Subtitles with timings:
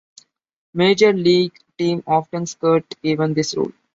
[0.73, 3.71] Major league teams often skirt even this rule.